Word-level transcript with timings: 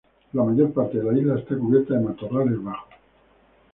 La 0.33 0.41
mayor 0.43 0.73
parte 0.73 0.97
de 0.97 1.03
la 1.03 1.13
isla 1.15 1.37
está 1.37 1.55
cubierta 1.55 1.93
de 1.93 1.99
matorrales 2.03 2.63
bajos. 2.63 2.89